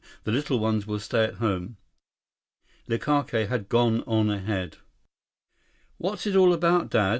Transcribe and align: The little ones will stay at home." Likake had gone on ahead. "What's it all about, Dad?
The 0.23 0.31
little 0.31 0.57
ones 0.57 0.87
will 0.87 0.97
stay 0.97 1.25
at 1.25 1.35
home." 1.35 1.77
Likake 2.89 3.47
had 3.49 3.69
gone 3.69 4.01
on 4.07 4.31
ahead. 4.31 4.77
"What's 5.99 6.25
it 6.25 6.35
all 6.35 6.53
about, 6.53 6.89
Dad? 6.89 7.09